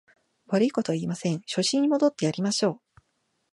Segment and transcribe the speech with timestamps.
[0.47, 3.01] 悪いことは言いません、初心に戻ってやりましょう